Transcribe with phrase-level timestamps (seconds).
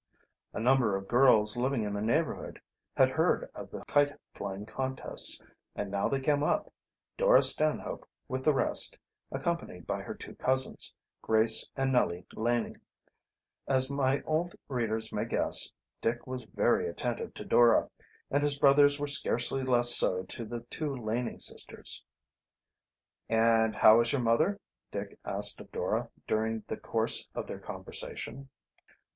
[0.51, 2.59] A number of girls living in the neighborhood,
[2.95, 5.39] bad heard of the kite flying contests,
[5.75, 6.73] and now they came up,
[7.19, 8.97] Dora Stanhope with the rest,
[9.31, 12.81] accompanied by her two cousins, Grace and Nellie Laning.
[13.67, 15.71] As my old readers may guess,
[16.01, 17.87] Dick was very attentive to Dora,
[18.31, 22.03] and his brothers were scarcely less so to the two Laning sisters.
[23.29, 24.59] "And how is your mother?"
[24.89, 28.49] Dick asked of Dora, during the course of their conversation.